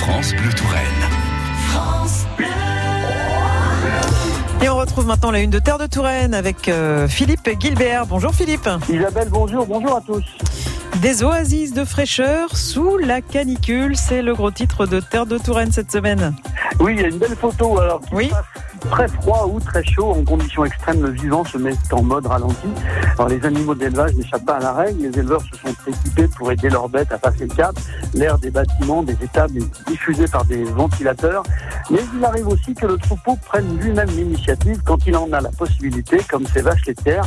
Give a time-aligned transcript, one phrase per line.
[0.00, 0.86] France Bleu Touraine.
[4.62, 8.06] Et on retrouve maintenant la une de Terre de Touraine avec euh, Philippe Gilbert.
[8.06, 8.66] Bonjour Philippe.
[8.88, 10.24] Isabelle, bonjour, bonjour à tous.
[11.02, 15.70] Des oasis de fraîcheur sous la canicule, c'est le gros titre de Terre de Touraine
[15.70, 16.34] cette semaine.
[16.78, 17.78] Oui, il y a une belle photo.
[17.78, 18.30] Alors, Oui.
[18.80, 22.68] Très froid ou très chaud, en conditions extrêmes, le vivant se met en mode ralenti.
[23.14, 25.02] Alors, les animaux d'élevage n'échappent pas à la règle.
[25.02, 27.74] Les éleveurs se sont équipés pour aider leurs bêtes à passer le cap.
[28.14, 31.42] L'air des bâtiments, des étables est diffusé par des ventilateurs.
[31.90, 35.50] Mais il arrive aussi que le troupeau prenne lui-même l'initiative quand il en a la
[35.50, 37.26] possibilité, comme ces vaches laitières,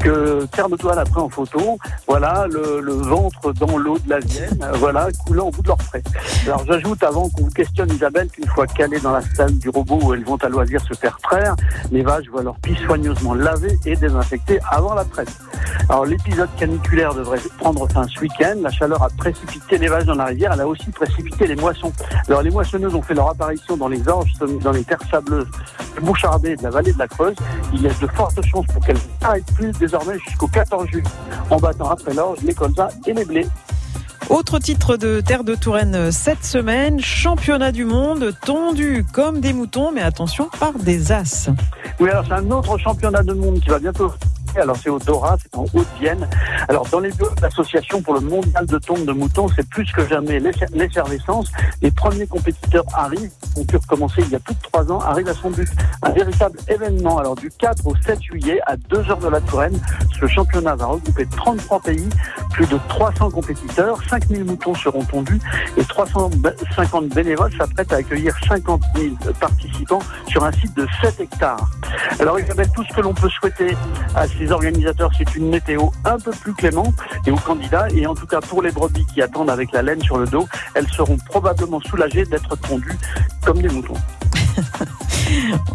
[0.00, 1.78] que Terre de Touraine a pris en photo.
[2.06, 6.02] Voilà, le, ventre dans l'eau de la Vienne, voilà, coulant au bout de leur frais.
[6.46, 10.14] Alors j'ajoute avant qu'on questionne Isabelle qu'une fois calées dans la salle du robot où
[10.14, 11.54] elles vont à loisir faire traire,
[11.90, 15.32] les vaches voient leur pis soigneusement lavées et désinfectées avant la traite.
[15.88, 18.54] Alors l'épisode caniculaire devrait prendre fin ce week-end.
[18.62, 21.92] La chaleur a précipité les vaches dans la rivière, elle a aussi précipité les moissons.
[22.28, 25.48] Alors les moissonneuses ont fait leur apparition dans les orges, dans les terres sableuses
[25.96, 27.36] de Bouchardé et de la vallée de la Creuse.
[27.72, 31.04] Il y a de fortes chances pour qu'elles n'arrêtent plus désormais jusqu'au 14 juillet
[31.50, 33.46] en battant après l'orge, les colzas et les blés.
[34.30, 39.52] Autre titre de Terre de Touraine euh, cette semaine, championnat du monde tondu comme des
[39.52, 41.50] moutons, mais attention par des as.
[42.00, 44.12] Oui, alors c'est un autre championnat du monde qui va bientôt.
[44.60, 46.28] Alors c'est au Dora, c'est en Haute-Vienne.
[46.68, 49.90] Alors dans les bureaux de l'association pour le mondial de tonde de moutons, c'est plus
[49.92, 51.50] que jamais l'effer- l'effervescence.
[51.82, 55.28] Les premiers compétiteurs arrivent, ont pu recommencer il y a plus de trois ans, arrivent
[55.28, 55.68] à son but.
[56.02, 57.18] Un véritable événement.
[57.18, 59.78] Alors du 4 au 7 juillet, à 2 heures de la Touraine,
[60.20, 62.08] ce championnat va regrouper 33 pays,
[62.52, 65.40] plus de 300 compétiteurs, 5000 moutons seront tondus
[65.76, 71.70] et 350 bénévoles s'apprêtent à accueillir 50 000 participants sur un site de 7 hectares.
[72.20, 73.76] Alors Isabelle, tout ce que l'on peut souhaiter
[74.14, 76.94] à ces organisateurs, c'est une météo un peu plus clémente
[77.26, 77.88] et aux candidats.
[77.94, 80.46] Et en tout cas pour les brebis qui attendent avec la laine sur le dos,
[80.74, 82.98] elles seront probablement soulagées d'être tondues
[83.44, 83.94] comme des moutons.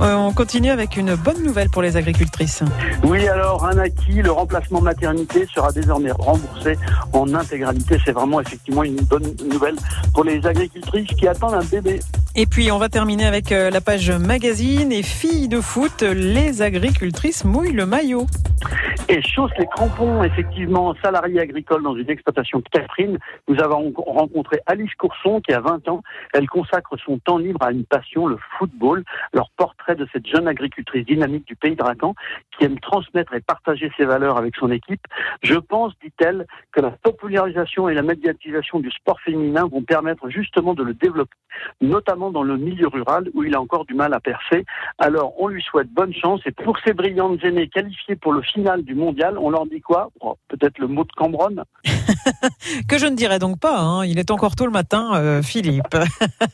[0.00, 2.62] Euh, on continue avec une bonne nouvelle pour les agricultrices.
[3.02, 6.78] Oui, alors un acquis, le remplacement maternité sera désormais remboursé
[7.12, 7.98] en intégralité.
[8.04, 9.76] C'est vraiment effectivement une bonne nouvelle
[10.14, 12.00] pour les agricultrices qui attendent un bébé.
[12.40, 16.62] Et puis on va terminer avec euh, la page magazine et filles de foot, les
[16.62, 18.26] agricultrices mouillent le maillot.
[19.10, 23.18] Et chausse les crampons, effectivement, salariée agricole dans une exploitation Catherine.
[23.48, 26.02] Nous avons rencontré Alice Courson qui a 20 ans.
[26.34, 29.04] Elle consacre son temps libre à une passion, le football.
[29.32, 31.82] Leur portrait de cette jeune agricultrice dynamique du pays de
[32.56, 35.00] qui aime transmettre et partager ses valeurs avec son équipe.
[35.42, 40.74] Je pense, dit-elle, que la popularisation et la médiatisation du sport féminin vont permettre justement
[40.74, 41.34] de le développer,
[41.80, 44.64] notamment dans le milieu rural où il a encore du mal à percer.
[44.98, 48.82] Alors, on lui souhaite bonne chance et pour ces brillantes aînées qualifiées pour le final
[48.82, 50.10] du mondial, on leur dit quoi?
[50.20, 51.62] Oh, Peut-être le mot de Cambronne
[52.88, 54.04] Que je ne dirai donc pas, hein.
[54.04, 55.96] il est encore tôt le matin, euh, Philippe.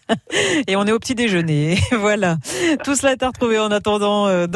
[0.67, 1.77] et on est au petit déjeuner.
[1.99, 2.37] voilà.
[2.85, 4.27] Tout cela est à retrouver en attendant.
[4.27, 4.47] euh,